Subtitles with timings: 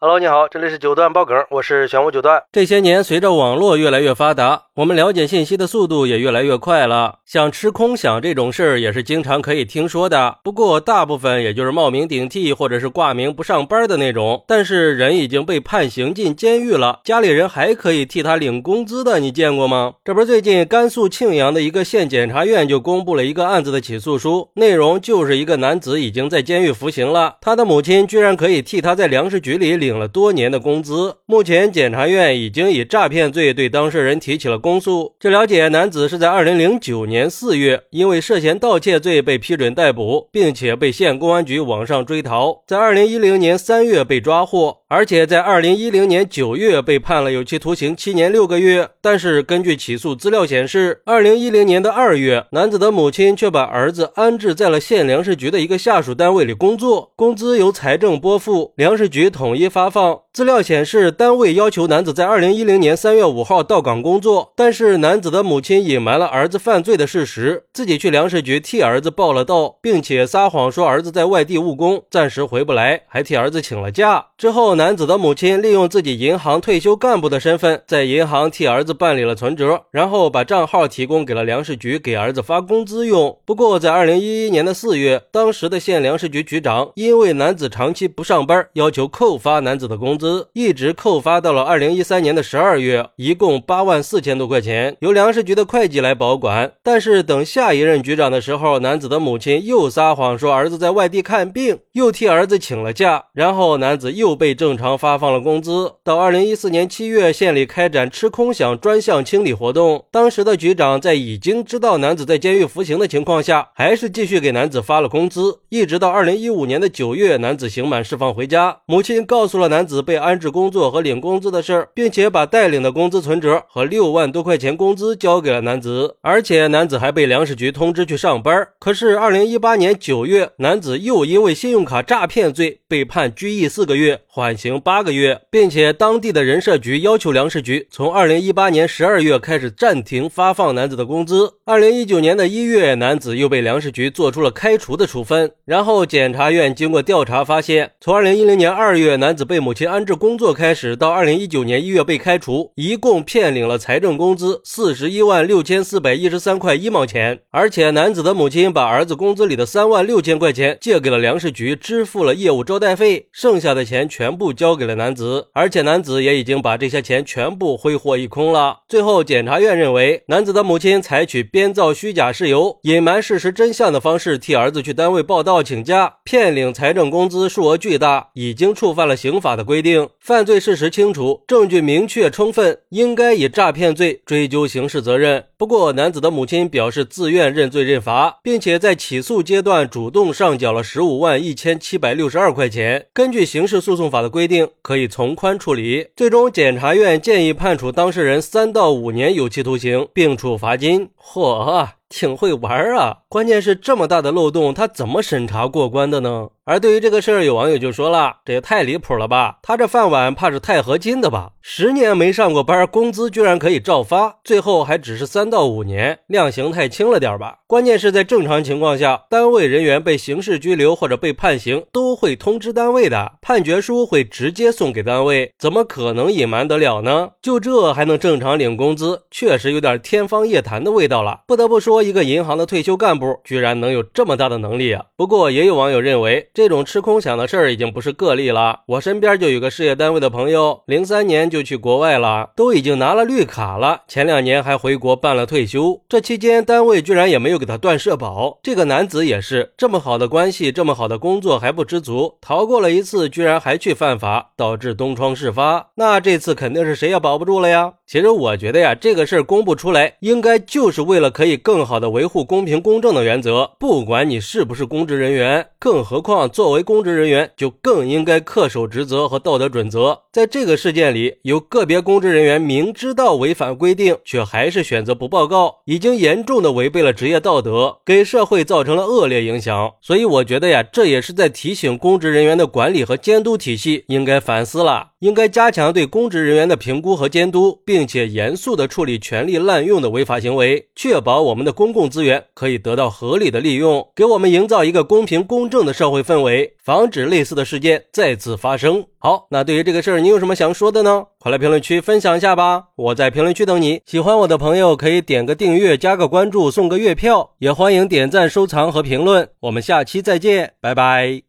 [0.00, 2.40] Hello，你好，这里是九段爆梗，我是玄武九段。
[2.52, 7.16] 这些年，随着网络越来越发达，我们了解信息的速度也越来越快了。
[7.26, 14.44] 想吃空饷这种事儿也是经常可以听说的，不过大部分也就是冒名顶替或者是挂名不上班的那种。
[14.46, 19.94] 但是人已经被判刑进监狱了，家里人还可以替他领工资的，你见过吗？
[20.04, 29.87] 这不是最近甘肃庆阳的一个县检察院就公布了一个案子的起诉书，内容就是一个男子已经在监狱服刑了，他的母亲居然可以替他在粮食局里领。
[29.88, 35.14] 领了多年的工资，目前检察院已经以诈骗罪对当事人提起了公诉。
[35.18, 48.90] 据了解，男子是在二零零九年四月因为涉嫌盗窃罪被批准逮捕，并且被县公安局网上追逃，在二零一零年三月被抓获，而且在二零一零年九月被判了有期徒刑七年六个月。
[49.00, 59.77] 但是根据起诉资料显示，二零一零年的二月，男子的母亲却把儿子安置在了县粮食局的一个下属单位里工作，工资由财政拨付，粮食局统一发。
[59.78, 74.26] 发放资料显示，单位要求男子在二零一零年三月五号到岗工作，但是男子的母亲隐瞒了儿子犯罪的事实，自己去粮食局替儿子报了到，并且撒谎说儿子在外地务工，暂时回不来，还替儿子请了假。
[74.36, 83.38] 之后，男子的母亲利用自己银行退休干部的身份，在银行替儿子办理了存折，然后把账号提供给了粮食局，给儿子发工资用。
[83.44, 89.67] 不过，在二零一一年的四月，当时的县粮食局局长因为男子长期不上班，要求扣发。
[89.68, 96.72] 男子的工资一直扣发到了二零一三年的十二月，一共八万四千多块钱，由粮食局的会计来保管。
[96.82, 105.92] 但是等下一任局长的时候，男子的母亲又撒谎说儿子在外地看病，又替儿子请了假，然后男子又被正常发放了工资。
[106.02, 119.57] 到二零一四年七月，县里开展吃空饷专项清理活动，当时的局长在已经知道男子在监狱服刑的情况下，还是继续给男子发了工资，一直到二零一五年的九月，男子刑满释放回家，母亲告诉。
[119.58, 128.68] 了男子被安置工作和领工资的事儿，并且把带领的工资存折和六万多块钱工资交给了男子，而且男子还被粮食局通知去上班。
[128.78, 141.54] 可是，二零一八年九月，男子又因为信用卡诈骗罪被判拘役四个月，缓刑八个月，并且当地的人社局要求粮食局从二零一八年十二月开始暂停发放男子的工资。
[141.64, 145.50] 二零一九年的一月，男子又被粮食局做出了开除的处分。
[145.64, 157.40] 然后，检察院经过调查发现，从二零一零年二月男子被母亲安置工作开始，到二零一九年一月被开除，一共骗领了财政工资四十一万六千四百一十三块一毛钱。
[157.50, 165.46] 而且男子的母亲把儿子工资里的三万六千块钱借给了粮食局，支付了业务招待费，剩下的钱全部交给了男子。
[165.54, 168.80] 而且男子也已经把这些钱全部挥霍一空了。
[168.86, 179.37] 最后，检察院认为，男子的母亲采取编造虚假事由、隐瞒事实真相的方式，替儿子去单位报到请假，骗领财政工资，数额巨大，已经触犯了刑。
[179.40, 185.44] 法的规定，犯罪事实清楚，证据明确充分，应该以诈骗罪追究刑事责任。
[185.56, 193.06] 不过，男子的母亲表示自愿认罪认罚，并且在起诉阶段主动上缴了十五万一千七百六十二块钱。
[193.12, 196.06] 根据刑事诉讼法的规定，可以从宽处理。
[196.14, 201.08] 最终，检察院建议判处当事人三到五年有期徒刑，并处罚金。
[201.20, 203.18] 嚯，挺会玩啊！
[203.28, 206.48] 关键是这么大的漏洞，他怎么审查过关的呢？
[206.64, 209.58] 而对于这个事儿，有网友就说了：“这也太离谱了吧！
[209.62, 211.52] 他这饭碗怕是钛合金的吧？
[211.62, 217.60] 十年没上过班，工资居然可以照发，最后还只是三到五年，量刑太轻了点吧？
[217.66, 227.30] 关键是在正常情况下，单位人员被刑事拘留或者被判刑，都会通知单位的，判决书会直接送给单位，怎么可能隐瞒得了呢？
[227.40, 231.40] 就这还能正常领工资，确实有点天方夜谭的味道了。
[231.46, 235.04] 不得不说，一个银行的退休干部居然能有这么大的能力啊！
[235.16, 236.48] 不过也有网友认为。
[236.54, 238.80] 这种吃空饷的事儿已经不是个例了。
[238.86, 244.02] 我身边就有个事业单位的朋友，零三年就去国外了，都已经拿了绿卡了。
[244.08, 248.58] 前两年还回国办了退休，这期间单位居然也没有给他断社保。
[248.62, 255.90] 这个男子也是这么好的关系，这么好的工作还不知足，逃过了一次，居然还去犯法，导致东窗事发。
[255.94, 257.92] 那这次肯定是谁也保不住了呀。
[258.06, 263.72] 其实我觉得呀，这个事儿公布出来，应该就是为了可以更好的维护公平公正的原则。
[263.80, 266.48] 不管你是不是公职人员，更何况。
[266.48, 270.20] 作为公职人员，就更应该恪守职责和道德准则。
[270.30, 279.94] 在这个事件里，有个别公职人员明知道违反规定，却还是选择不报告，已经严重的违背了职业道德，给社会造成了恶劣影响。
[280.02, 299.06] 所以，我觉得呀，这也是在提醒公职人员的管理和监督体系应该反思了，应该加强对公职人员的评估和监督，并且严肃的处理权力滥用的违法行为，确保我们的公共资源可以得到合理的利用，给我们营造一个公平公正的社会氛围，防止类似的事件再次发生。
[299.18, 301.26] 好，那对于这个事儿，你有什么想说的呢？
[301.38, 302.86] 快来评论区分享一下吧！
[302.96, 304.02] 我在评论区等你。
[304.04, 309.48] 喜欢我的朋友可以点个订阅、加个关注、送个月票，也欢迎点赞、收藏和评论。
[309.60, 311.42] 我们下期再见，拜拜。